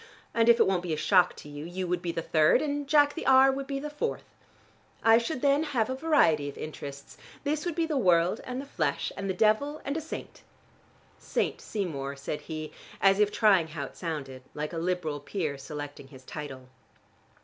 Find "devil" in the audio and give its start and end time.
9.35-9.79